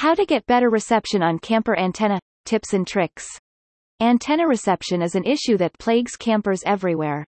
[0.00, 3.26] How to get better reception on camper antenna, tips and tricks.
[4.00, 7.26] Antenna reception is an issue that plagues campers everywhere.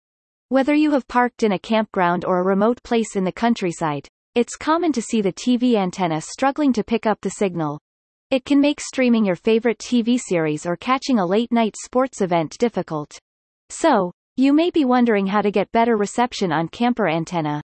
[0.49, 4.55] Whether you have parked in a campground or a remote place in the countryside, it's
[4.55, 7.79] common to see the TV antenna struggling to pick up the signal.
[8.31, 13.19] It can make streaming your favorite TV series or catching a late-night sports event difficult.
[13.69, 17.61] So, you may be wondering how to get better reception on camper antenna.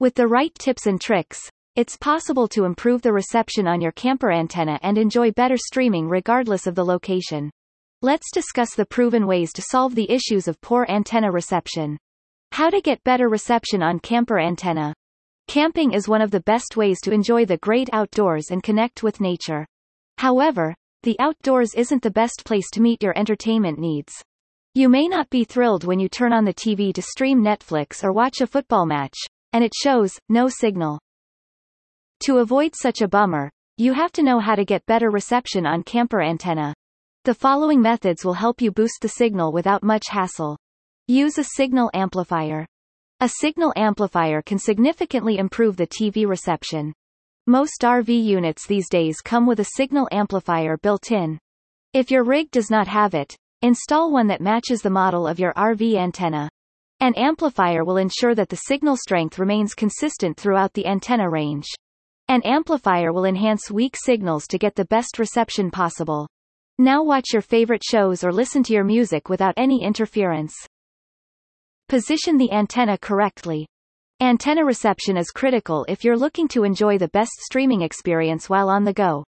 [0.00, 1.48] With the right tips and tricks,
[1.78, 6.66] it's possible to improve the reception on your camper antenna and enjoy better streaming regardless
[6.66, 7.52] of the location.
[8.02, 11.96] Let's discuss the proven ways to solve the issues of poor antenna reception.
[12.50, 14.92] How to get better reception on camper antenna.
[15.46, 19.20] Camping is one of the best ways to enjoy the great outdoors and connect with
[19.20, 19.64] nature.
[20.16, 20.74] However,
[21.04, 24.20] the outdoors isn't the best place to meet your entertainment needs.
[24.74, 28.12] You may not be thrilled when you turn on the TV to stream Netflix or
[28.12, 29.16] watch a football match,
[29.52, 30.98] and it shows no signal.
[32.20, 35.84] To avoid such a bummer, you have to know how to get better reception on
[35.84, 36.74] camper antenna.
[37.24, 40.58] The following methods will help you boost the signal without much hassle.
[41.06, 42.66] Use a signal amplifier.
[43.20, 46.92] A signal amplifier can significantly improve the TV reception.
[47.46, 51.38] Most RV units these days come with a signal amplifier built in.
[51.92, 55.52] If your rig does not have it, install one that matches the model of your
[55.54, 56.50] RV antenna.
[57.00, 61.66] An amplifier will ensure that the signal strength remains consistent throughout the antenna range.
[62.30, 66.28] An amplifier will enhance weak signals to get the best reception possible.
[66.78, 70.54] Now watch your favorite shows or listen to your music without any interference.
[71.88, 73.66] Position the antenna correctly.
[74.20, 78.84] Antenna reception is critical if you're looking to enjoy the best streaming experience while on
[78.84, 79.24] the go.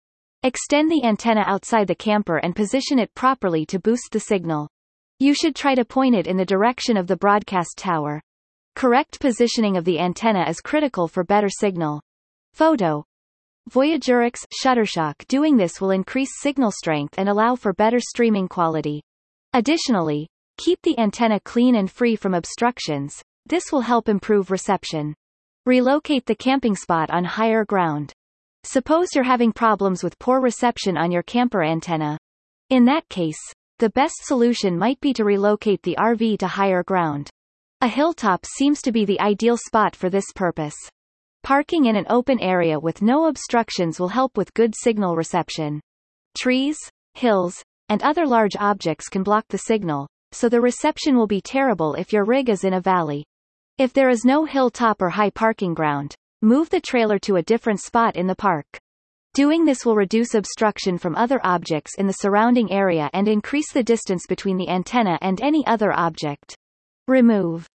[0.44, 4.70] Extend the antenna outside the camper and position it properly to boost the signal.
[5.20, 8.22] You should try to point it in the direction of the broadcast tower.
[8.76, 12.00] Correct positioning of the antenna is critical for better signal.
[12.56, 13.04] Photo.
[13.70, 19.02] Voyagerix Shutterstock doing this will increase signal strength and allow for better streaming quality.
[19.52, 23.22] Additionally, keep the antenna clean and free from obstructions.
[23.46, 25.14] This will help improve reception.
[25.66, 28.14] Relocate the camping spot on higher ground.
[28.64, 32.18] Suppose you're having problems with poor reception on your camper antenna.
[32.70, 37.30] In that case, the best solution might be to relocate the RV to higher ground.
[37.82, 40.78] A hilltop seems to be the ideal spot for this purpose.
[41.46, 45.80] Parking in an open area with no obstructions will help with good signal reception.
[46.36, 46.76] Trees,
[47.14, 51.94] hills, and other large objects can block the signal, so the reception will be terrible
[51.94, 53.24] if your rig is in a valley.
[53.78, 57.80] If there is no hilltop or high parking ground, move the trailer to a different
[57.80, 58.66] spot in the park.
[59.36, 63.84] Doing this will reduce obstruction from other objects in the surrounding area and increase the
[63.84, 66.56] distance between the antenna and any other object.
[67.08, 67.68] Remove